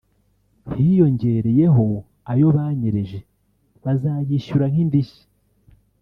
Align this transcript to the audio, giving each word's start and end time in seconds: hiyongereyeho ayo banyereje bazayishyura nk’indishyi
hiyongereyeho 0.75 1.85
ayo 2.31 2.47
banyereje 2.55 3.19
bazayishyura 3.83 4.65
nk’indishyi 4.71 5.23